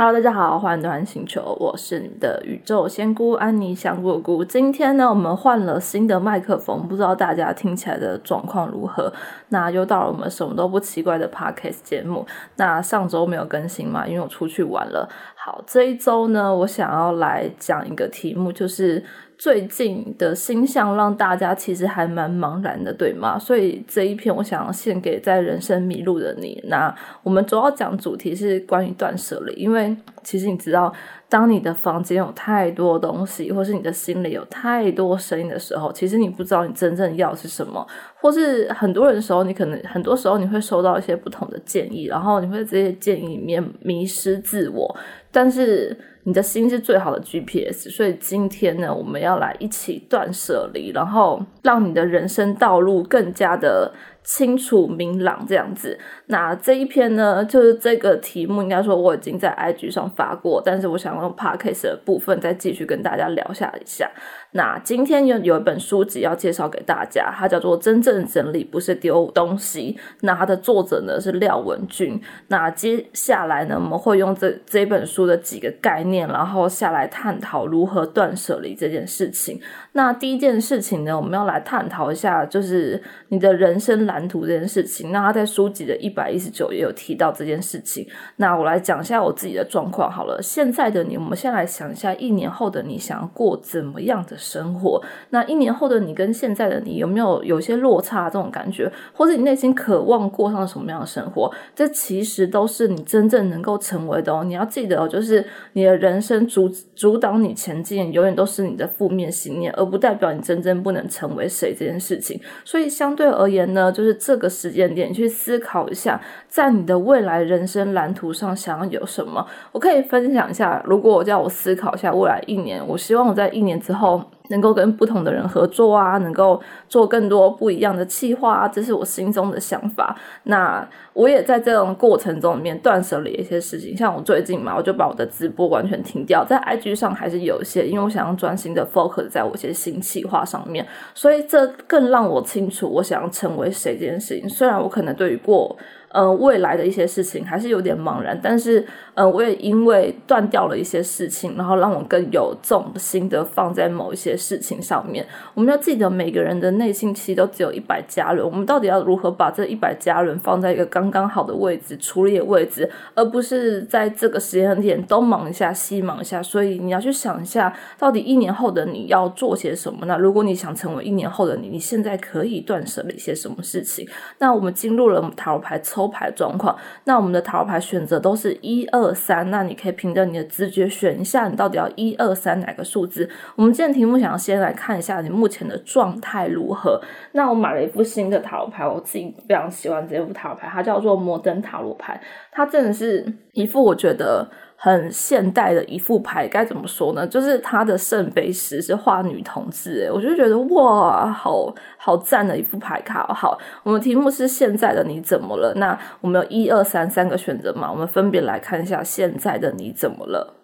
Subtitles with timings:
[0.00, 4.44] Hello，大家好，欢迎来到星球，我是你的宇宙仙姑安妮香果姑。
[4.44, 9.12] 今天呢，我们换了新的麦克风，不知道大家听起来的状况如何？
[9.48, 12.24] 那又到了我们什么都不奇怪的 Podcast 节目。
[12.54, 15.08] 那上周没有更新嘛，因为我出去玩了。
[15.34, 19.02] 好，这一周呢，我想要来讲一个题目，就是。
[19.38, 23.38] 最近的星象让大家其实还蛮茫然的，对吗？
[23.38, 26.60] 所以这一篇我想要献给在人生迷路的你。
[26.66, 30.92] 那我们主要讲主题是关于断舍离，因为其实你知道，
[31.28, 37.86] 当你的房间有太多东西，或是你的心里有太多声音的时候，其实你不知道你真正要是什么，
[38.20, 44.96] 或是很多人的时候，你可能很多时候你会收到一些不同的建议，然后你会这些建议里面迷失自我，
[45.30, 45.96] 但是。
[46.28, 53.90] 你的心是最好的 GPS，所以今天呢，我们要来一起断舍离，然后让你的人生道路更加的。
[54.24, 64.06] 清楚明朗这样子，那这一篇呢，就是这个题目，应该说我已经在 IG 上发过，但是我想用 Podcast 的部分再继续跟大家聊下一下。
[64.52, 72.18] 那今天有有一本书籍要介绍给大家，它叫做《真正整理不是丢东西》，那它的作者呢是廖文俊。
[72.48, 79.60] 那接下来呢，我们会用这这本书的几个概念，然后下来探讨如何断舍离这件事情。
[79.92, 85.12] 那第一件事情呢，我们要来探讨一下，就是你的人生蓝图这件事情。
[85.12, 88.08] 那他在书籍的一百一十九页有提到这件事情。
[88.36, 90.40] 那我来讲一下我自己的状况好了。
[90.42, 95.02] 现在的你，我们先来想一下，一年后的你想要过怎么样的生活？
[95.30, 101.52] 那一年后的你跟现在的你有没有有些落差这种感觉，或者你内心渴望过上什么样的生活？
[101.74, 104.44] 这其实都是你真正能够成为的哦。
[104.44, 119.46] 你要记得哦，就是你的人生阻阻挡你前进，永远都是你的负面信念，而不代表你真正不能成为谁这件事情，所以相对而言呢，就是这个时间点去思考一下，在你的未来人生蓝图上想要有什么。
[119.72, 124.22] 我可以分享一下，如果我叫我思考一下未来一年，我希望我在一年之后。
[124.48, 130.16] 能够跟不同的人合作啊，能够做更多不一样的企划啊，这是我心中的想法。
[130.44, 144.48] 那我也在这种过程中里面断舍离一些事情，像我最近嘛，我就把我的直播完全停掉，在 IG 上还是有一些，因为我想要专心的 focus 在我一些新企划上面，所以这更让我清楚我想要成为谁这件事情。
[144.48, 145.76] 虽然我可能对于过。
[146.10, 148.82] 呃，未来的一些事情还是有点茫然，但是，
[149.18, 155.26] 嗯，我也因为断掉了一些事情，然后让我更有重心的放在某一些事情上面。
[155.54, 166.40] 我们要记得，每个人的内心其实都只有一百加仑，我们到底要如何把这一百加仑放在一个刚刚好的位置、处理的位置，而不是在这个时间点东忙一下、西忙一下。
[166.40, 170.06] 所以你要去想一下，到底一年后的你要做些什么？
[170.06, 174.08] 那如果你想成为一年后的你，你现在可以断舍了一些什么事情？
[174.38, 175.76] 那我们进入了塔罗牌。
[175.88, 183.28] 抽牌状况，那我们的塔罗牌选择都是一二三，那你可以凭着你的直觉选一下，你到底要一二三哪个数字？
[183.56, 187.00] 我们今天题目想要先来看一下你目前的状态如何。
[187.32, 192.20] 那我买了一副新的塔罗牌，我自己非常喜欢这副塔罗牌，它叫做摩登塔罗牌，
[192.50, 194.48] 它真的是一副我觉得。
[194.80, 197.26] 很现代的一副牌，该怎么说呢？
[197.26, 203.26] 就是他的圣杯十是画女同志，诶我就觉得哇，好好赞的一副牌卡。
[203.34, 205.74] 好，我们题目是现在的你怎么了？
[205.74, 207.90] 那我们有一二三三个选择嘛？
[207.90, 210.57] 我们分别来看一下现在的你怎么了。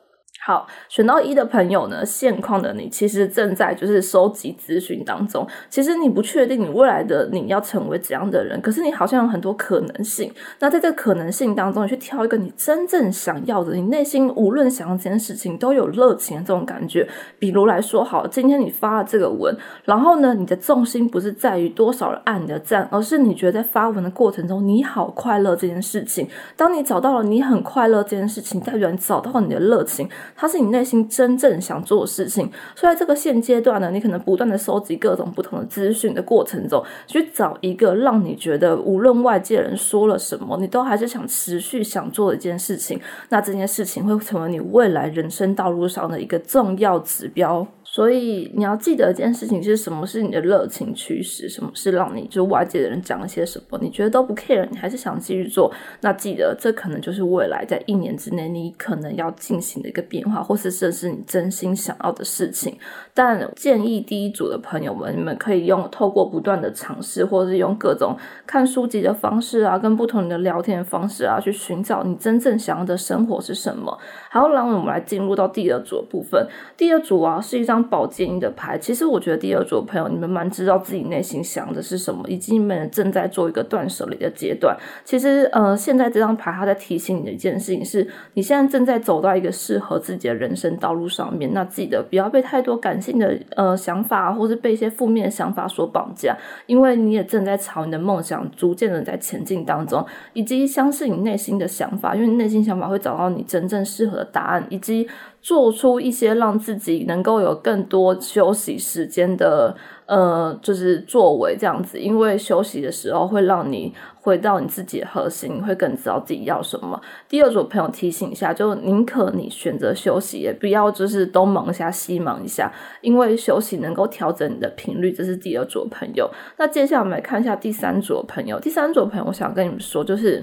[0.46, 5.48] 好，选到一的朋友呢，现况的你其实正在就是收集资讯当中。
[5.70, 10.30] 其实你不确定你未来的你要成为怎样的人，可是你好像有很多可能性。
[10.58, 17.08] 那在这个可能性当中，你去挑一个你真正想要的，你内心无论想要这件事情都有热情的这种感觉。
[17.38, 26.28] 比如来说，好，今天你发了这个文，然后呢，你的重心不是在于多少人按你的赞，而是你觉得在发文的过程中你好快乐这件事情。
[26.54, 30.06] 当你找到了你很快乐这件事情，代表你找到了你的热情。
[30.36, 43.00] 它是你内心真正想做的事情，所以在这个现阶段呢，你可能不断的收集各种不同的资讯的过程中，去找一个让你觉得无论外界人说了什么，你都还是想持续想做的一件事情。
[43.28, 47.66] 那这件事情会成为你未来人生道路上的一个重要指标。
[47.94, 55.72] 所以你要记得一件事情是什么是你的热情驱使，什么是让你就外界的人讲了些什么，你觉得都不 care，你还是想继续做。
[56.00, 62.76] 那记得这可能就是未来在一年之内你可能要进行的一个变化，或是这是你真心想要的事情。
[63.14, 73.96] 但建议第一组的朋友们，你们可以用透过不断的尝试，或者是用各种看书籍的方式啊，跟不同的聊天方式啊，去寻找你真正想要的生活是什么。
[74.30, 76.44] 好，然后我们来进入到第二组的部分。
[76.76, 77.83] 第二组啊是一张。
[77.84, 84.76] 宝剑一的牌，其实我觉得第二组朋友，你们蛮知道自己内心想的是什么，以及你们正在做一个断舍离的阶段。
[85.04, 91.52] 其实，呃，现在这张牌它在提醒你的一件事情是，你现在正在走到一个适合自己的人生道路上面。
[91.52, 96.36] 那记得不要被太多感性的呃想法，或是被一些负面的想法所绑架，
[96.66, 105.08] 因为你也正在朝你的梦想逐渐的在前进当中，以及相信你内心的想法，因为内心想法会找到你真正适合的答案，以及。
[105.44, 109.76] 做出一些让自己能够有更多休息时间的，
[110.06, 113.92] 呃，就是作为这样子，因为休息的时候会让你
[114.22, 116.98] 回到你自己的核心，你会更知道自己要什么。
[117.28, 125.12] 第二组朋友提醒一下，就宁可你选择休息，也不要就是东忙一下西忙一下，因为休息能够调整你的频率。
[125.12, 126.30] 这是第二组朋友。
[126.56, 128.58] 那接下来我们来看一下第三组朋友。
[128.58, 130.42] 第三组朋友，我想跟你们说，就是。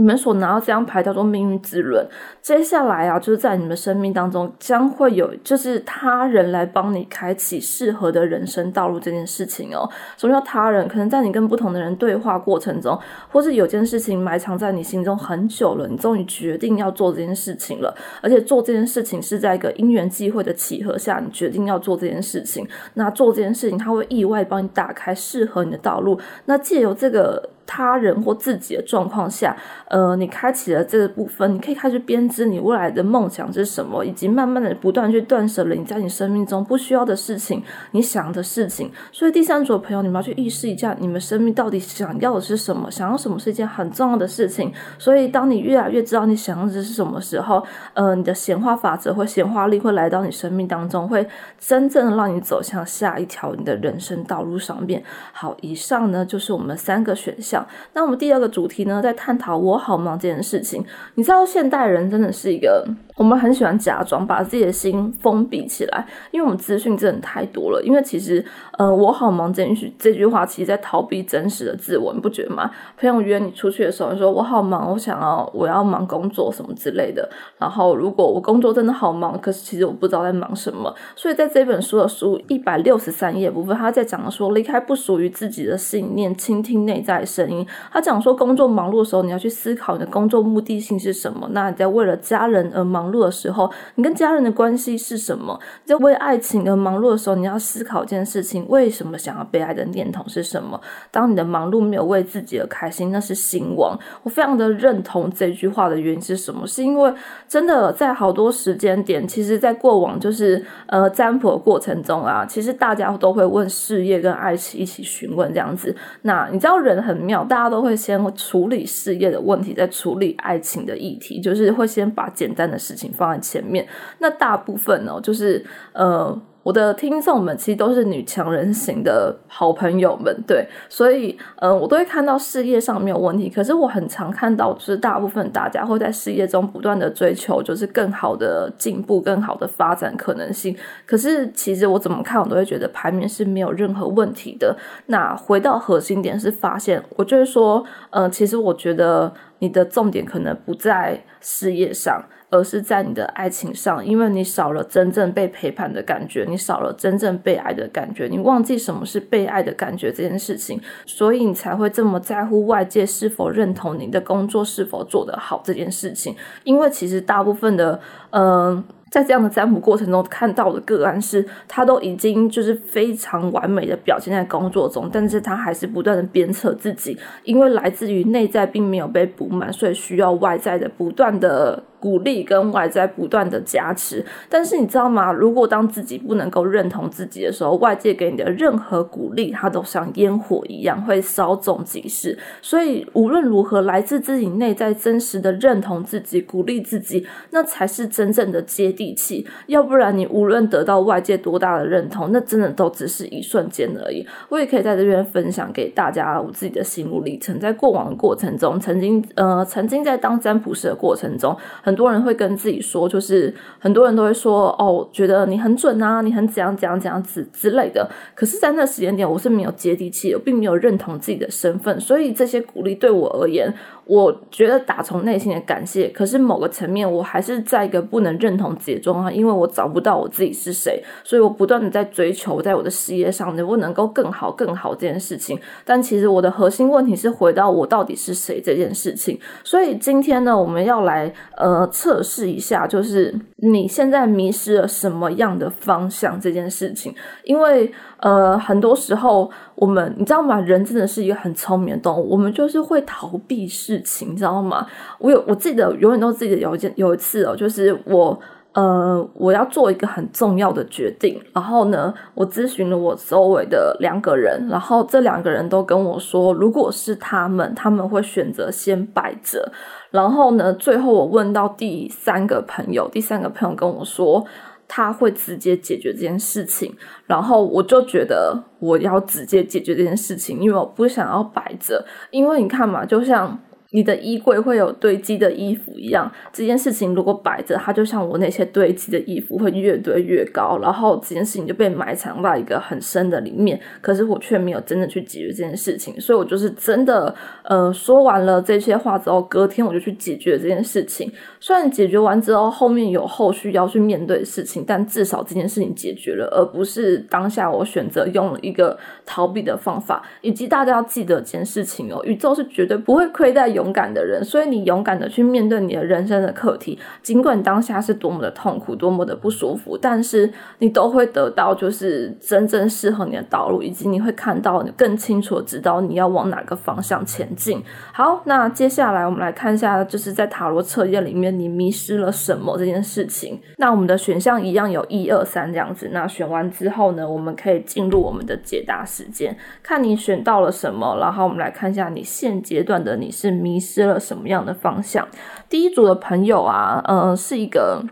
[0.00, 2.02] 你们所拿到这张牌叫做命运之轮，
[2.40, 9.86] 接下来啊，就是在你们生命当中将会有，就是他人来帮你开启适合的人生道路这件事情哦。
[10.16, 10.88] 什么叫他人？
[10.88, 12.98] 可能在你跟不同的人对话过程中，
[13.28, 22.66] 或是有件事情埋藏在你心中很久了，你终于决定要做这件事情了，而且做这件事情是在一个因缘际会的契合下，你决定要做这件事情。
[22.94, 26.18] 那做这件事情，他会意外帮你打开适合你的道路。
[26.46, 27.50] 那借由这个。
[27.72, 29.56] 他人或自己的状况下，
[29.86, 37.62] 呃，你开启了这个部分，你可以开始编织你未来的梦想是什么，以及慢慢的不断去断舍离在你生命中不需要的事情，
[37.92, 38.90] 你想的事情。
[39.12, 42.90] 所以第三组的朋友，你们要去意识一下，你们生命到底想要的是什么？
[42.90, 44.72] 想要什么是一件很重要的事情。
[44.98, 47.64] 所以当你越来越知道你想要的是什么时候，
[47.94, 51.24] 呃，你的显化法则或显化力会来到你生命当中，会
[51.60, 55.00] 真正的让你走向下一条你的人生道路上面。
[55.32, 57.59] 好，以上呢就是我们三个选项。
[57.92, 60.84] 那我们第二个主题呢，在探讨我好忙这件事情。
[61.14, 62.86] 你知道，现代人真的是一个。
[63.20, 67.78] 我们很喜欢假装把自己的心封闭起来，因为我们资讯真的太多了。
[67.84, 68.42] 因为其实，
[68.78, 72.70] 呃，我好忙这句这句话，其实在逃避真实的自我，你不觉得吗？
[72.98, 77.28] 朋友约你出去的时候，你说我好忙，我想要我要忙工作什么之类的。
[77.58, 80.94] 然后，如果我工作真的好忙，可是其实我不知道在忙什么。
[81.14, 87.66] 所以在这本书的书一百六十三页部分，他在讲说离开不属于自己的信念，倾听内在声音。
[87.92, 91.46] 他讲说，工作忙碌的时候，你要去思考你的工作目的性是什么。
[91.52, 93.09] 那你在为了家人而忙。
[93.10, 95.58] 碌的时候，你跟家人的关系是什么？
[95.84, 100.80] 在为爱情而忙碌的时候，你要思考一件事情：为什么想要被爱的念头是什么？
[101.10, 103.98] 当你的忙碌没有为自己而开心，那是心亡。
[104.22, 106.66] 我非常的认同这句话的原因是什么？
[106.66, 107.12] 是因为
[107.48, 115.94] 真的在好多时间点，其实，在过往就是呃占卜的过程中啊，其实大家都会问事业跟爱情一起询问这样子。
[116.22, 123.08] 那你知道人很妙，大家都会先处理事业的问题，再处理爱情的议题，就是会先把简单的事情。
[123.20, 123.86] 放在前面，
[124.18, 140.74] 那大部分呢，就是呃，我的听众们其实都是女强人型的好朋友们，对，所以呃，我都会看到事业上没有问题，可是我很常看到，就是大部分大家会在事业中不断的追求，就是更好的进步、更好的发展可能性。
[141.04, 144.74] 可是其实我怎么看，我都会觉得排名是没有任何问题的。
[145.06, 149.30] 那回到核心点是发现，我就是说，呃，其实我觉得
[149.60, 152.24] 你的重点可能不在事业上。
[152.52, 166.34] 而是在你的爱情上，因为你少了真正被陪伴的感觉，你少了真正被爱的感觉，你忘记什么是被爱的感觉这件事情，所以你才会这么在乎外界是否认同你的工作是否做得好这件事情。
[166.64, 168.00] 因为其实大部分的，
[168.30, 168.82] 嗯。
[169.10, 184.24] 在这样的占卜过程中看到的个案是，他都已经就是非常完美的表现在工作中，但是他还是不断的鞭策自己，因为来自于内在并没有被补满，所以需要外在的不断的鼓励跟外在不断的加持。
[184.48, 185.32] 但是你知道吗？
[185.32, 192.38] 如果当自己不能够认同自己的时候，外界给你的任何鼓励，它都像烟火一样会稍纵即逝。
[192.60, 198.90] 所以无论如何，来自自己内在真实的认同自己、鼓励自己，那才是真正的接。
[198.90, 204.26] 地气，要不然你无论得到外界多大的认同，那真的都只是一瞬间而已。
[204.48, 207.58] 我也可以在这边分享给大家我自己的心路历程。
[207.60, 211.56] 在过往的过程中，曾经呃，曾经在当占卜师的过程中，
[211.90, 218.08] 很多人会跟自己说，就是很多人都会说，哦，觉得你很准啊，你很怎样怎样怎样子之类的。
[218.32, 223.74] 可是，在那时间点，我是没有接地气，我并没有认同自己的身份，所以这些鼓励对我而言。
[224.06, 235.56] 我觉得打从内心的感谢，可是某个层面，我还是在一个不能认同自己的状况，因为我找不到我自己是谁，所以我不断的在追求，在我的事业上能不能够更好、更好这件事情。
[235.84, 239.38] 但其实我的核心问题是回到我到底是谁这件事情。
[239.62, 247.14] 所以今天呢，我们要来呃测试一下，就是你现在迷失了什么样的方向这件事情。
[247.44, 250.60] 因为呃，很多时候我们你知道吗？
[250.60, 254.86] 人真的是一个很聪明的动物，我们就是会逃避事情，你知道吗？
[255.18, 258.38] 我有我记得永远都记得有一件有一次哦，就是我。
[258.72, 269.72] 呃，我要做一个很重要的决定，然后呢，我咨询了我周围的两个人，然后这两个人都跟我说，如果是他们，他们会选择先摆着。
[270.12, 274.44] 然后呢，最后我问到第三个朋友，第三个朋友跟我说，
[274.86, 276.94] 他会直接解决这件事情。
[277.26, 283.58] 然后我就觉得我要直接解决这件事情，因为我不想要摆着，因为你看嘛，就像。
[283.92, 293.80] 你的衣柜会有堆积的衣服一样，这件事情如果摆着，它就像我那些堆积的衣服会越堆越高，然后这件事情就被埋藏在一个很深的里面。
[294.00, 301.28] 可是我却没有真的去解决这件事情，所以我就是真的，呃，说完了这些话之后，隔天我就去解决这件事情。
[301.58, 310.24] 虽然解决完之后后面有后续要去面对的事情，但至少这件事情解决了，而不是当下我选择用了一个逃避的方法。
[310.42, 313.79] 以及大家要记得一件事情哦，宇宙是绝对不会亏待有。
[313.80, 327.82] 勇敢的人，所以你勇敢的去面对你的人生的课题，尽管当下是多么的痛苦，多么的不舒服，但是你都会得到就是真正适合你的道路，以及你会看到你更清楚的知道你要往哪个方向前进。
[328.12, 333.58] 好，那接下来我们来看一下，就是在塔罗测验里面你迷失了什么这件事情。
[333.78, 336.10] 那我们的选项一样有一二三这样子。
[336.12, 343.60] 那选完之后呢，我们可以进入我们的解答时间，看你选到了什么，然后我们来看一下你现阶段的你是。
[343.70, 345.28] 迷失了什么样的方向？
[345.68, 348.02] 第一组的朋友啊，嗯，是一个。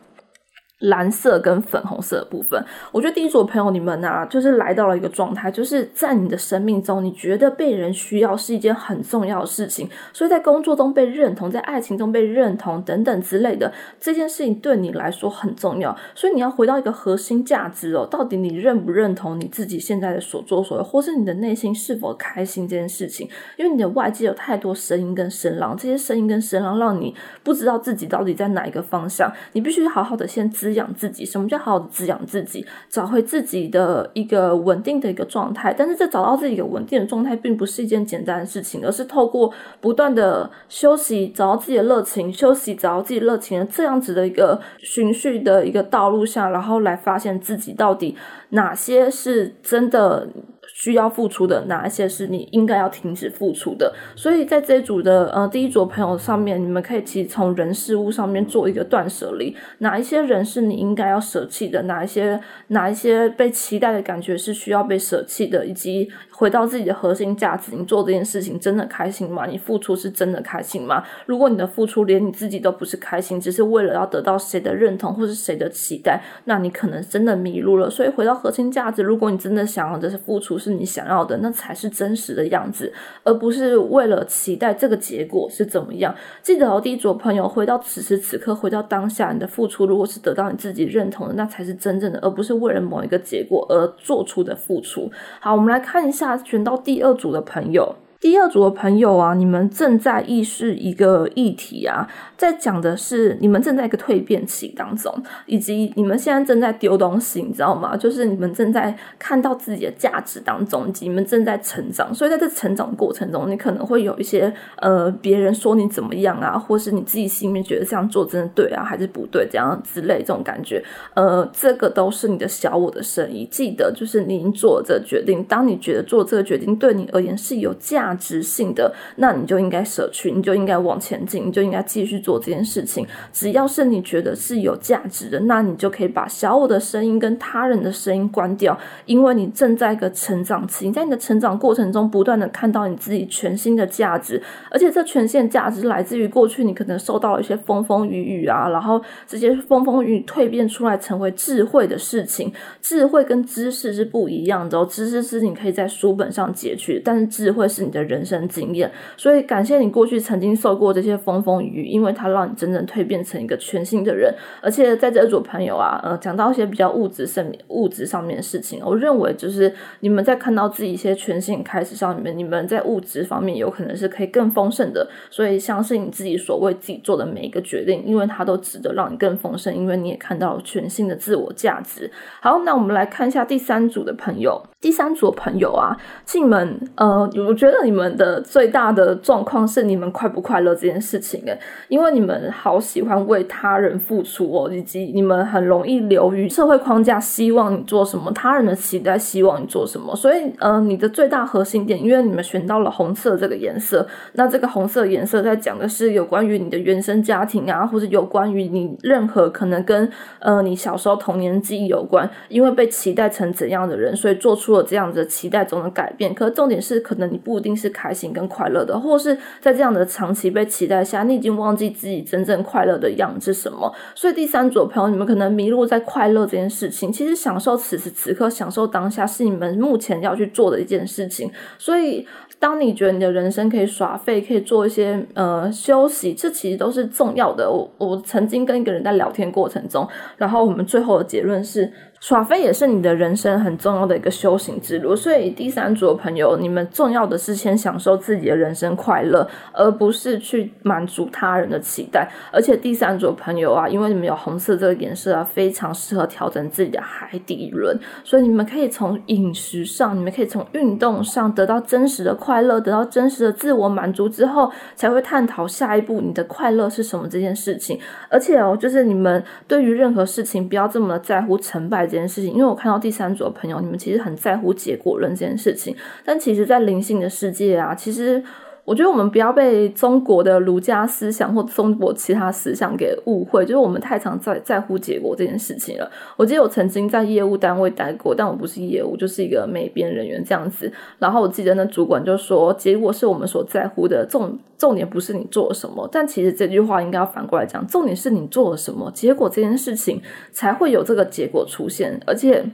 [0.80, 23.28] 蓝色跟粉红色的部分，我觉得第一组朋友你们啊，就是来到了一个状态，就是在你的生命中，你觉得被人需要是一件很重要的事情，所以在工作中被认同，在爱情中被认同等等之类的这件事情对你来说很重要，所以你要回到一个核心价值哦，到底你认不认同你自己现在的所作所为，或是你的内心是否开心这件事情？
[23.56, 30.67] 因为你的外界有太多声音跟声浪，这些声音跟声浪让你不知道自己到底在哪一个方向，你必须好好的先知。
[30.68, 32.66] 滋养自己，什么叫好好的滋养自己？
[32.90, 35.74] 找回自己的一个稳定的一个状态。
[35.76, 48.14] 但是，这找到自己的稳定的状态，并不是一件简单的事情，而是透过不断的休息，找到自己的热情，休息，找到自己热情的这样子的一个循序的一个道路下，然后来发现自己到底
[48.50, 50.28] 哪些是真的。
[50.74, 53.92] 需要付出的哪一些是你应该要停止付出的？
[54.14, 61.82] 所以在这一组的呃第一组朋友上面，你们可以其实从人事物上面做一个断舍离，哪一些人是你应该要舍弃的？
[61.82, 65.64] 哪一些哪一些被期待的感觉是需要被舍弃的？
[65.64, 69.46] 以及回到自己的核心价值，你做这件事情真的开心吗？
[69.46, 71.02] 你付出是真的开心吗？
[71.24, 77.88] 如果你的付出连你自己都不是开心，只是为了要得到谁的认同或是谁的期待，那你可能真的迷路了。
[77.88, 80.57] 所以回到核心价值，如果你真的想要的是付出。
[80.58, 86.14] 是你想要的，那才是真实的样子，而不是为了期待这个结果是怎么样。
[86.42, 95.10] 记得哦，第一组朋友，回到此时此刻，回到当下，你的付出如果是得到你自己认同的，那才是真正的，而不是为了某一个结果而做出的付出。
[95.40, 97.94] 好，我们来看一下选到第二组的朋友。
[98.20, 105.14] 第二组的朋友啊，你们正在意识一个议题啊，在讲的是你们正在一个蜕变期当中，
[105.46, 107.96] 以及你们现在正在丢东西，你知道吗？
[107.96, 112.12] 就是你们正在看到自己的价值当中，以及你们正在成长。
[112.12, 120.82] 所以在这成长过程中，你可能会有一些呃，别人说你怎么样啊，或是你自己心里面觉得这样做真的对啊，还是不对，这样之类这种感觉，
[121.14, 123.46] 呃，这个都是你的小我的声音。
[123.48, 128.07] 记得，就是您做这决定，当你觉得做这个决定对你而言是有价。
[128.08, 133.06] 价值性的，那你就应该舍去，你就应该往前进，你就应该继续做这件事情。
[133.32, 152.50] 只要是你觉得是有价值的，那你就可以把小我的声音跟他人的声音关掉，因为你正在一个成长期，你在你的成长过程中不断的看到你自己全新的价值，而且这全新的价值来自于过去你可能受到了一些风风雨雨啊，然后这些风风雨雨蜕变出来成为智慧的事情。
[152.80, 157.97] 智慧跟知识是不一样的哦，知识是你可以在书本上截取，但是智慧是你的。
[157.98, 164.32] 的人生经验，所以感谢你过去曾经受过这些风风雨雨，因为它让你真正蜕变成一个全新的人。
[164.62, 175.08] 而且在这组朋友啊，呃，讲到一些比较物质上面、物质上面的事情，我认为就是你们在看到自己一些全新开始上面，你们在物质方面有可能是可以更丰盛的。
[175.30, 182.10] 所以相信你自己所为自己做的每一个决定，因为它都值得让你更丰盛，因为你也看到全新的自我价值。
[182.40, 184.62] 好，那我们来看一下第三组的朋友。
[184.80, 187.87] 第三组朋友啊，进门，呃，我觉得。
[187.88, 210.06] 你们的最大的状况是你们快不快乐这件事情诶，因为你们好喜欢为他人付出哦，以及你们很容易流于社会框架，希望你做什么，他人的期待希望你做什么，所以呃，你的最大核心点，因为你们选到了红色这个颜色，那这个红色颜色在讲的是有关于你的原生家庭啊，或者有关于你任何可能跟
[210.40, 216.34] 呃你小时候童年记忆有关，因为被期待成怎样的人，所以做出了这样子期待中的改变。
[216.34, 223.90] 可重点是，可能你不一定是开心跟快乐的，或是在这样的长期被期待下，你已经忘记自己真正快乐的样子是什么。
[224.14, 227.12] 所以第三组朋友，你们可能迷路在快乐这件事情。
[227.12, 231.50] 其实享受此时此刻，享受当下是你们目前要去做的一件事情。
[231.78, 232.26] 所以。
[232.60, 237.70] 当你觉得你的人生可以耍废，可以做一些呃休息，这其实都是重要的。
[237.70, 240.04] 我我曾经跟一个人在聊天过程中，
[240.36, 241.92] 然后我们最后的结论是。
[242.20, 252.28] 耍飞也是你的人生很重要的一个修行之路，所以第三组的朋友，你们重要的是先享受自己的人生快乐，而不是去满足他人的期待。
[252.52, 267.96] 而且第三组的朋友啊，因为你们有红色这个颜色啊，非常适合调整自己的海底轮，所以你们可以从饮食上，你们可以从运动上得到真实的快乐，得到真实的自我满足之后，才会探讨下一步你的快乐是什么这件事情。
[268.28, 272.07] 而且哦，就是你们对于任何事情不要这么在乎成败。
[272.08, 278.42] 这件事情，因为我看到第三组的朋友，你们其实很在乎结果论这件事情，但其实，在灵性的世界啊，其实
[278.88, 286.10] 我觉得我们不要被中国的儒家思想或中国其他思想给误会，就是我们太常在在乎结果这件事情了。
[286.38, 290.90] 我记得我曾经在业务单位待过，但我不是业务，就是一个美编人员这样子。
[291.18, 296.08] 然后我记得那主管就说，结果是我们所在乎的重重点，不是你做了什么。
[296.10, 302.64] 但其实这句话应该要反过来讲，重点是你做了什么，结果这件事情才会有这个结果出现，而且。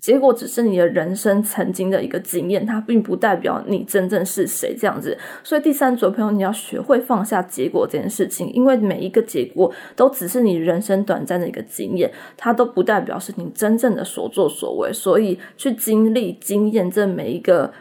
[0.00, 5.16] 结果只是你的人生曾经的一个经验，它并不代表你真正是谁这样子。
[5.42, 14.92] 所以第三组朋友，你要学会放下结果这件事情，因为每一个结果都只是你人生短暂的一个经验，它都不代表是你真正的所作所为。
[14.92, 17.72] 所以去经历、经验这每一个。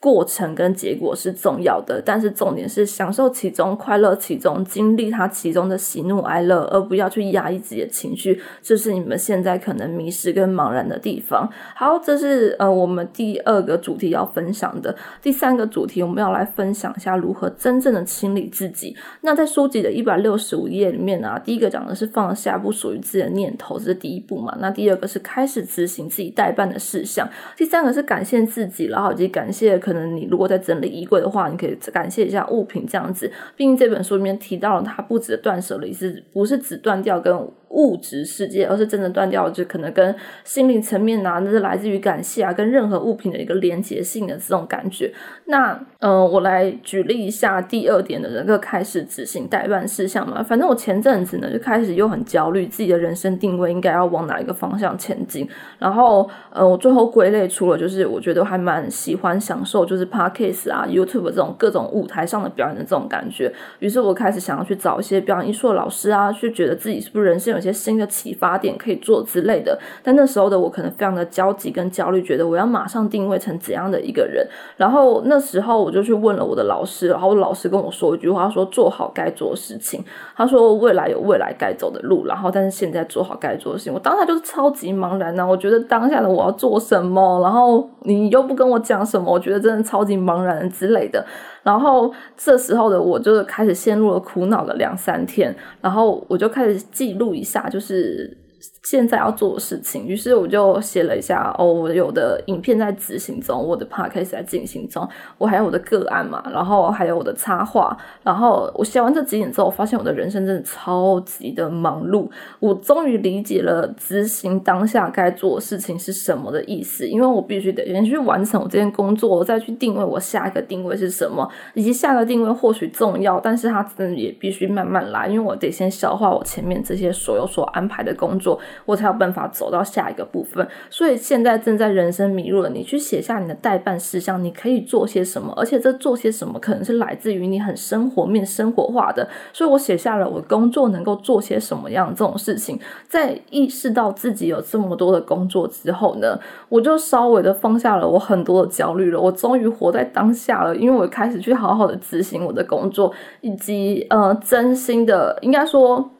[0.00, 8.40] 过程跟结果是重要的，但是重点是享受其中、快乐其中、经历它其中的喜怒哀乐，而不要去压抑自己的情绪。
[8.60, 11.48] 这是你们现在可能迷失跟茫然的地方。
[11.74, 14.94] 好，这是呃我们第二个主题要分享的。
[15.20, 18.96] 第三个主题，我们要来分享一下如何真正的清理自己。
[19.22, 24.56] 那在书籍的一百六十五页里面啊，第一个讲的是放下不属于自己的念头，这是第一步嘛。
[24.60, 27.28] 那第二个是开始执行自己代办的事项。
[27.56, 29.71] 第三个是感谢自己，然后以及感谢。
[29.78, 33.30] 可能你如果在整理衣柜的话，你可以感谢一下物品这样子。
[33.56, 37.48] 毕竟这本书里面提到了，它不止断舍离，是不是只断掉跟。
[37.72, 45.10] 物质世界，而是真的断掉，就可能跟心灵层面啊，那是来自于感谢啊，跟任何物品的一个连接性的这种感觉。
[45.46, 50.42] 那，嗯，我来举例一下第二点的那个开始执行代办事项嘛。
[50.42, 55.48] 反正我前阵子呢就开始又很焦虑，自己的人生定位应该要往哪一个方向前进。
[55.78, 63.50] 然后，呃，我最后归类出了，就是我觉得还蛮喜欢享受，就是 podcast 啊、YouTube 这种各种舞台上的表演的这种感觉。
[63.78, 67.61] 于是我开始想要去找一些表演艺术的老师啊，去觉得自己是不是人生有。
[67.62, 74.44] 一些新的启发点可以做之类的，但那时候的我可能非常的焦急跟焦虑，觉得我要马上定位成怎样的一个人。
[74.76, 80.04] 然后那时候我就去问了我的老师，然后老师跟我说一句话，说做好该做的事情。
[80.36, 83.94] 他说未来有未来该走的路，然后但是现在做好该做的事情。
[83.94, 91.24] 我当下就是超级茫然呢，我觉得当下的我要做什么，然后你又不跟我讲什么，我觉得真的超级茫然之类的。
[91.62, 98.41] 然后这时候的我就开始陷入了苦恼的两三天，然后我就开始记录一下，就是。
[98.84, 112.28] 现在要做的事情，于是我就写了一下哦，我有的影片在执行中，我的 podcast 在进行中，我还有我的个案嘛，然后还有我的插画，然后我写完这几点之后，我发现我的人生真的超级的忙碌，
[112.60, 128.51] 我终于理解了执行当下该做的事情是什么的意思，因为我必须得先去完成我这件工作，我再去定位我下一个定位是什么，以及下个定位或许重要，但是它真的也必须慢慢来，因为我得先消化我前面这些所有所安排的工作。
[128.84, 132.68] 我才有办法走到下一个部分，所以现在正在人生迷路了。
[132.72, 135.52] 你去写下你的代办事项，你可以做些什么？
[135.56, 139.28] 而且这做些什么，可能是来自于你很生活面、生活化的。
[139.52, 142.80] 所以我写下了我工作能够做些什么样这种事情。
[143.06, 146.38] 在意识到自己有这么多的工作之后呢，
[146.68, 149.20] 我就稍微的放下了我很多的焦虑了。
[149.20, 153.12] 我终于活在当下了，因为我开始去好好的执行我的工作，
[153.42, 156.10] 以及呃，真心的，应该说。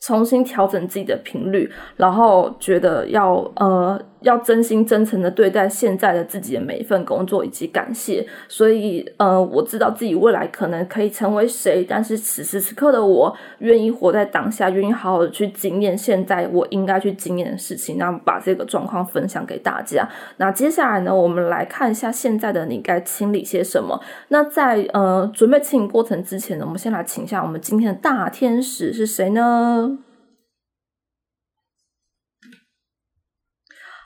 [0.00, 8.26] 重新调整自己的频率，然后觉得要呃要真心真诚的对待现在的自己的每一份工作以及感谢。
[8.48, 20.08] 所以呃，我知道自己未来可能可以成为谁，但是此时此刻的我愿意活在当下，愿意好好的去经验现在我应该去经验的事情，那把这个状况分享给大家。
[20.38, 24.00] 那接下来呢，我们来看一下现在的你该清理些什么。
[24.28, 29.98] 那在呃准备清理过程之前呢，我们先来请一下我们今天的大天使是谁呢？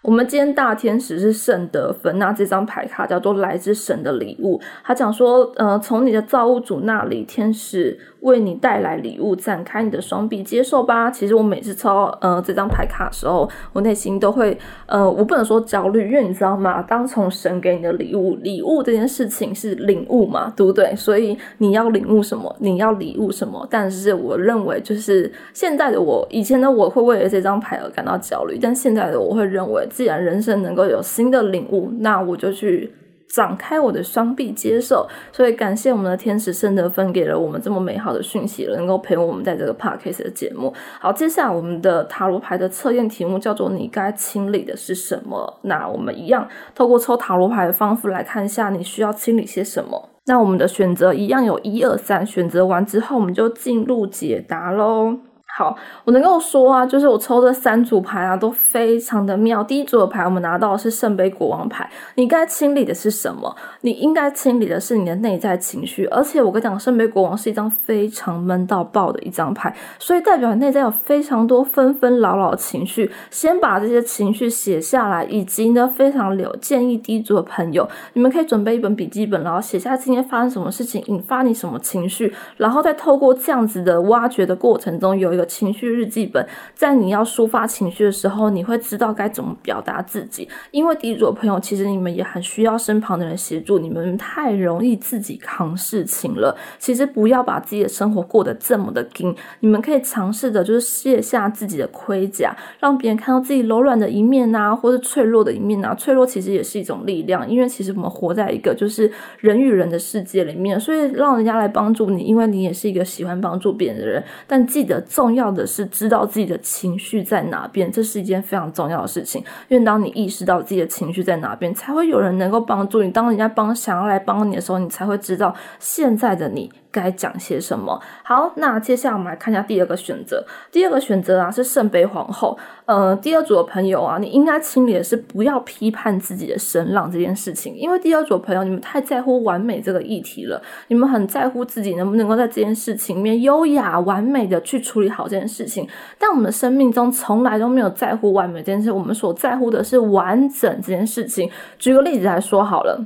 [0.03, 4.61] 我们今天大天使是圣德芬，那这张牌卡叫做来自神的礼物。
[4.83, 11.09] 他讲说，呃，从你的造物主那里，天使为你带来礼物，展开你的双臂，接受吧。
[11.09, 16.83] 其实我每次抽呃这张牌卡的时候，我内心都会，呃，我不能说焦虑，因为你知道吗？
[16.83, 20.93] 当从神给你的礼物，礼物这件事情是领悟嘛，对不对？
[20.97, 23.65] 所以你要领悟什么，你要礼物什么。
[23.71, 29.87] 但是我认为，就是现在的我，以前的我会为了这张牌而感到焦虑，但现在的我会认为。
[29.93, 32.93] 既然人生能够有新的领悟，那我就去
[33.29, 35.07] 展开我的双臂接受。
[35.31, 40.73] 所以感谢我们的天使圣德芬给了我们这么美好的讯息，能够陪我们在这个 podcast 的节目。
[41.01, 45.61] 好，接下来我们的塔罗牌的测验题目叫做“你该清理的是什么”。
[45.63, 50.11] 那我们一样透过抽塔罗牌的方式来看一下你需要清理些什么。
[50.27, 55.19] 那我们的选择一样有一二三，选择完之后我们就进入解答喽。
[55.55, 59.63] 好，我能够说啊，就是我抽这三组牌啊，都非常的妙。
[59.63, 61.87] 第一组的牌，我们拿到的是圣杯国王牌。
[62.15, 63.55] 你该清理的是什么？
[63.83, 66.07] 你应该清理的是你的内在情绪。
[66.07, 73.11] 而且我跟你讲，圣杯国王是一张非常闷到爆的一张牌，所以代表你内在有非常多纷纷扰扰的情绪。
[73.31, 85.42] 先把这些情绪写下来，以及呢，非常有建议第一组的朋友，你们可以准备一本笔记本，然后写下今天发生什么事情，引发你什么情绪，然后再透过这样子的挖掘的过程中，有一个。
[85.47, 90.49] 情绪日记本，在你要抒发情绪的时候，你会知道该怎么表达自己。
[90.71, 96.57] 因为第一组的朋友，其实你们也很需要身旁的人协助，你们太容易自己扛事情了。
[96.79, 105.95] 其实不要把自己的生活过得这么的紧，你们可以尝试着，就是卸下自己的盔甲，让别人看到自己柔软的一面啊，或是脆弱的一面啊。
[105.95, 114.23] 脆弱其实也是一种力量，因为其实我们活在一个就是人与人的世界里面，所以让人家来帮助你，因为你也是一个喜欢帮助别人的人。
[114.47, 115.32] 但记得重。
[115.33, 119.43] 重要的是知道自己的情绪在哪边，这是一件非常重要的事情。
[119.69, 123.11] 因为当你意识到自己的情绪在哪边，才会有人能够帮助你。
[123.11, 126.71] 当人家帮想要来帮你的时候，你才会知道现在的你。
[126.93, 128.01] 该讲些什么？
[128.23, 130.45] 好，那接下来我们来看一下第二个选择。
[130.71, 132.57] 第二个选择啊是圣杯皇后。
[132.85, 145.89] 呃，第二组的朋友啊，你应该清理的是不要批判自己的声浪这件事情，因为第二组的朋友你们太在乎完美这个议题了，你们很在乎自己能不能够在这件事情里面优雅完美的去处理好这件事情。
[146.19, 151.51] 但我们的生命中从来都没有在乎完美这件事，我们所在乎的是完整这件事情。
[151.79, 153.03] 举个例子来说好了。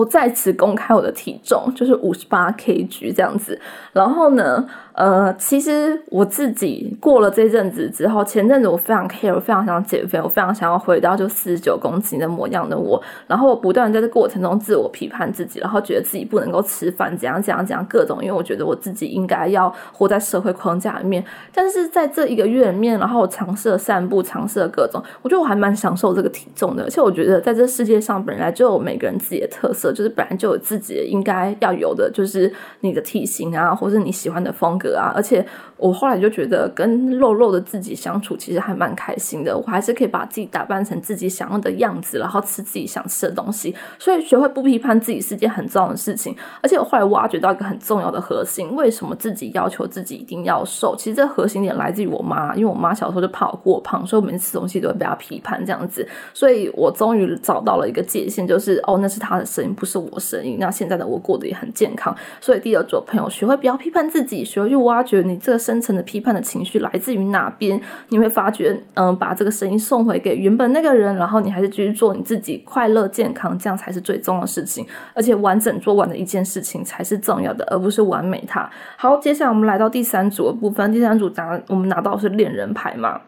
[0.00, 3.60] 我再次公开我的体重，就是五十八 kg 这样子。
[3.92, 4.66] 然后呢？
[4.92, 13.00] 呃，其实我自己过了这阵子之后，前阵子我非常 care，非常想减肥，我非常想要回到就四十九公斤的模样的我。
[13.26, 21.24] 然后我不断在这过程中自我批判自己，然后觉得自己不能够吃饭，怎样怎样怎样各种，因为我觉得我自己应该要活在社会框架里面。
[21.54, 26.82] 但是在这一个月里面，然后我尝试了散步，尝试了各种，我觉得我还蛮享受这个体重的。
[26.82, 34.90] 而且我觉得在这世界上本来就有每个人自己的特色，就是本来就有自己应该要有的，就是你的体型啊，或者你喜欢的风格。
[35.00, 35.12] 啊！
[35.14, 35.44] 而且
[35.76, 39.56] 我后来就觉得跟肉肉的自己相处，其实还蛮开心的。
[39.56, 43.74] 我还是可以把自己打扮成自己想要的样子，然后吃自己想吃的东西。
[43.98, 46.36] 所以学会不批判自己是件很重要的事情。
[46.62, 50.94] 而且我后来挖掘到一个很重要的核心：为什么自己要求自己一定要瘦？
[50.96, 56.06] 其实这核心点来自于我妈，因为我妈小时候就怕我过胖，所以我每次吃东西都会被她批判这样子。
[56.34, 60.56] 所以我终于找到了一个界限，就是哦，那是她的声音，不是我声音。
[60.58, 62.14] 那现在的我过得也很健康。
[62.40, 78.70] 所以第二组朋友学会不要批判自己，学会去挖掘你这个深层的批判的情绪来自于哪边，你会发觉，嗯，把这个声音送回给原本那个人，然后你还是继续做你自己，快乐健康，这样才是最重要的事情，而且完整做完的一件事情才是重要的，而不是完美它。
[78.96, 83.20] 好，接下来我们来到第三组的部分，第三组拿我们拿到是恋人牌嘛。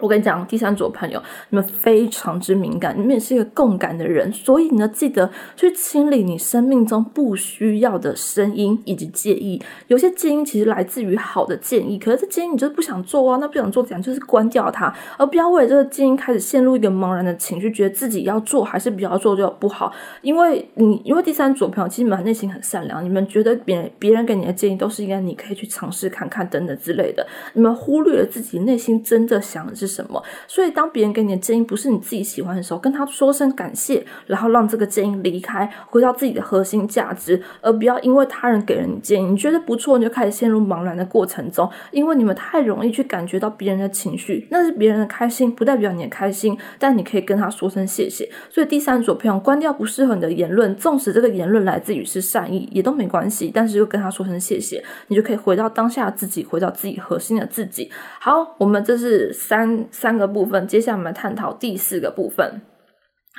[0.00, 9.60] 我跟你讲，第三组朋友，你们非常之敏感，你们也是一个共感的人，所以呢，记得去清理你生命中不需要的声音以及建议。
[9.88, 14.00] 有些建议其实来自于好的建议，可是这建议你就是不想做啊，那不想做怎样？
[14.00, 19.92] 就是关掉它，而不要为了这个建议开始陷入一个茫然的情绪，觉得自己要做还是不要做就不好。
[20.22, 29.87] 因为你，因为第三组朋友其实你们内心很善良，你们觉得别人别人给你的建议都是应该你可以去尝试看看等等之类的，你们忽略了自己内心真的想是。
[29.88, 30.22] 什么。
[30.46, 48.30] 所以当别人给你的建议不是你自己喜欢的时候，跟他说声感谢，然后让这个建议离开，回到自己的核心价值，而不要因为他人给了你建议，你觉得不错，你就开始陷入茫然的过程中，因为你们太容易去感觉到别人的情绪，那是别人的开心，不代表你的开心，但你可以跟他说声谢谢。
[48.50, 57.90] 所以第三组朋友关掉不适合你的言论，纵使这个言论来自于是善意，也都没关系，但是又跟他说声谢谢，你就可以回到当下自己，回到自己核心的自己。
[58.20, 62.60] 好，我们这是三三个部分，接下来我们探讨第四个部分。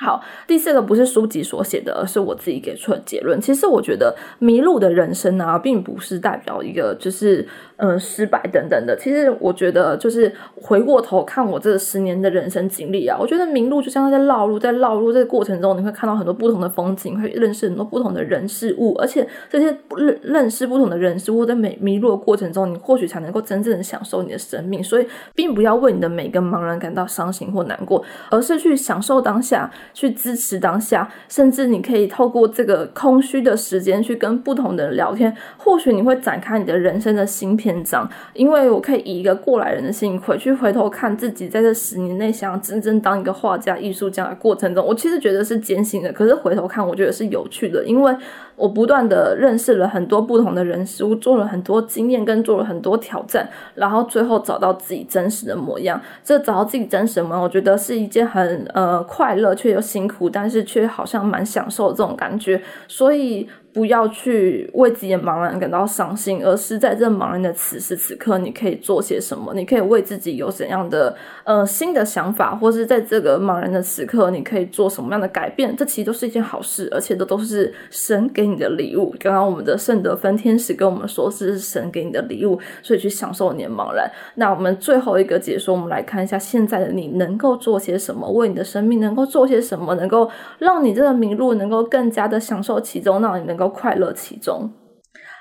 [0.02, 3.38] 好，第四个不是书籍所写的，而是我自己给出的结论。
[3.38, 8.96] 其实我觉得迷路的人生啊，并不是代表一个就是嗯失败等等的。
[8.96, 19.66] 其实我觉得就是回过头看我这十年的人生经历啊，我觉得迷路就像在绕路，在绕路这个过程中，你会看到很多不同的风景，会认识很多不同的人事物，而且这些
[19.98, 24.82] 认认识不同的人事物，在每迷路的过程中，你或许才能够真正的享受你的生命。
[24.82, 29.70] 所以，并不要为你的每个茫然感到伤心或难过，而是去享受当下。
[29.92, 38.08] 去支持当下，甚至你可以透过这个空虚的时间去跟不同的人聊天，或许你会展开你的人生的新篇章。
[38.32, 46.12] 因为我可以以一个过来人的心回去回头看自己在这十年内想要真正当一个画家、艺术家的过程中，我其实觉得是艰辛的。
[46.12, 48.14] 可是回头看，我觉得是有趣的，因为
[48.56, 56.00] 我不断的认识了很多不同的人事物，做了很多经验，跟做了很多挑战，然后最后找到自己真实的模样。
[56.22, 63.48] 这找到自己真实的模样，我觉得是一件很呃快乐却辛苦，但是却好像蛮享受这种感觉，所以。
[63.72, 69.52] 不要去为自己的茫然感到伤心，而是在这茫然的此时此刻，你可以做些什么？
[69.54, 75.76] 你可以为自己有怎样的呃新的想法，或是在这个茫然的时刻，你可以做什么样的改变？
[75.76, 79.14] 这其实都是一件好事，而且这都是神给你的礼物。
[79.20, 84.10] 刚刚我们的圣德芬天使跟我们说，是神给你的礼物，所以去享受你的茫然。
[84.34, 90.28] 那我们最后一个解说，我们来看一下现在的你能够做些什么，为你的生命能够做些什么，能够
[90.58, 93.59] 让你这个迷路能够更加的享受其中，让你能。
[93.60, 94.72] 都快乐其中。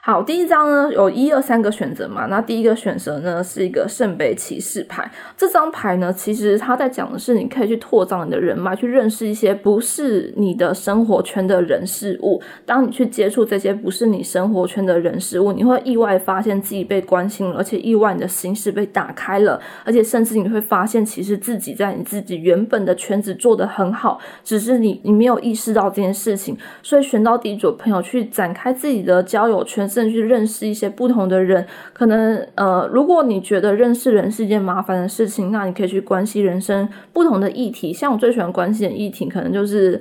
[0.02, 2.26] 好，第一张呢有一二三个选择嘛？
[2.28, 5.12] 那第一个选择呢是一个圣杯骑士牌。
[5.36, 12.42] 这张牌呢，其实它在讲的是你可以去拓展你的人脉，去认识一些不是你的生活圈的人事物。
[12.66, 26.58] 当你去接触这些不是你生活圈的人事物，你会意外发现自己被关心了，而且意外你的心事被打开了，而且甚至你会发现，其实自己在你自己原本的圈子做得很好，只是你你没有意识到这件事情。
[26.82, 29.89] 所以选到第一组朋友去展开自己的交友圈。
[29.90, 37.92] 去认识一些不同的人，可能呃，如果你觉得认识人是一件麻烦的事情，那你可以去关心人生不同的议题。
[37.92, 40.00] 像我最喜欢关心的议题，可能就是。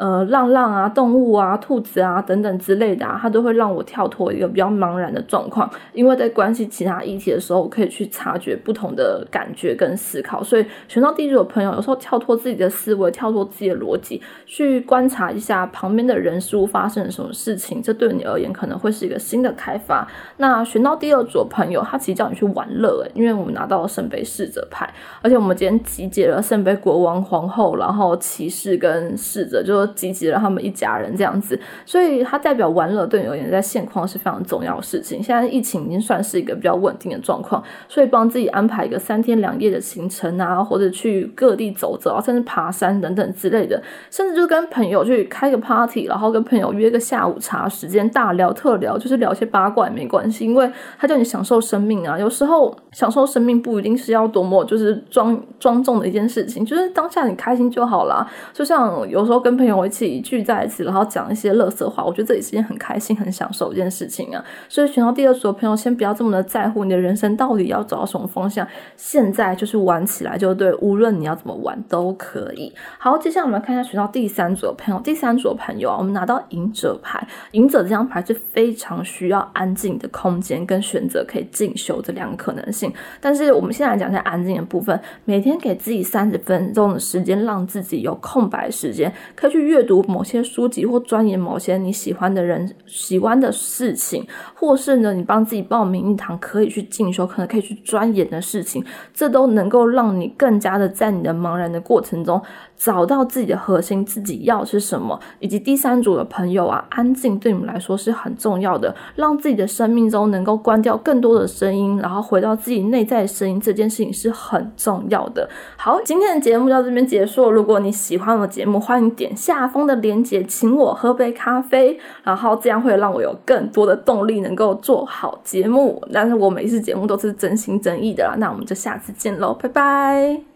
[0.00, 5.70] 呃，浪浪啊，动物啊，兔子啊，等等之类的啊，它都会让我跳脱一个比较茫然的状况。
[5.92, 10.42] 因为在关系其他议题的时候，我可以去察觉不同的感觉跟思考。
[10.42, 20.08] 所以选到第一组的朋友，有时候跳脱自己的思维，跳脱自己的逻辑，去观察一下旁边的人事物发生了什么事情，这对你而言可能会是一个新的开发。
[20.38, 29.89] 那选到第二组的朋友，他其实叫你去玩乐，诶，因为我们拿到了圣杯侍者牌，而且我们今天集结了圣杯国王、皇后，然后骑士跟侍者，就是。
[29.94, 35.22] 积极了他们一家人这样子，所以它代表玩乐对你而言在现况是非常重要的事情。
[35.22, 52.16] 现在疫情已经算是一个比较稳定的状况，所以帮自己安排一个三天两夜的行程啊，或者去各地走走啊，甚至爬山等等之类的，甚至就跟朋友去开个 party，然后跟朋友约个下午茶时间大聊特聊，就是聊些八卦也没关系，因为他叫你享受生命啊。
[52.18, 58.24] 有时候享受生命不一定是要多么就是庄庄重的一件事情，就是当下你开心就好啦。
[58.52, 59.79] 就像有时候跟朋友。
[59.86, 64.44] 一起聚在一起，然后讲一些乐色话，我觉得这也是件很开心、很享受一件事情啊。
[64.68, 68.66] 所以选到第二组的朋友，先不要这么的在乎你的人生到底要走到什么方向，
[68.96, 72.72] 现在就是玩起来就对，无论你要怎么玩都可以。
[72.98, 82.92] 好，接下来我们来看一下选到第三组的朋友，第三组的朋友啊，我们拿到赢者牌，赢者这张牌是非常需要安静的空间跟选择可以进修这两个可能性。
[83.20, 89.80] 但是我们现在讲一下安静的部分，每天给自己三十分钟的时间，让自己有空白时间，可以去阅。
[89.90, 102.40] 读某些书籍或钻研某些你喜欢的人喜欢的事情，或是呢，你帮自己报名一堂可以去进修、可能可以去钻研的事情，这都能够让你更加的在你的茫然的过程中
[102.76, 105.18] 找到自己的核心，自己要是什么。
[105.40, 115.48] 以及第三组的朋友啊，安静对你们来说是很重要的，让自己的生命中能够关掉更多的声音，然后回到自己内在的声音，这件事情是很重要的。
[115.76, 117.50] 好，今天的节目到这边结束。
[117.50, 119.59] 如果你喜欢我的节目，欢迎点下。
[119.60, 126.02] 大风的连结，请我喝杯咖啡，然后这样会让我有更多的动力，能够做好节目。
[126.10, 130.49] 但是我每一次节目都是真心真意的啦，那我们就下次见喽，拜拜。